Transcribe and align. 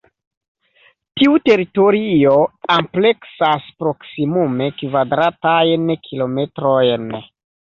Tiu 1.19 1.35
teritorio 1.49 2.31
ampleksas 2.77 3.67
proksimume 3.83 4.71
kvadratajn 4.81 5.87
kilometrojn. 6.09 7.07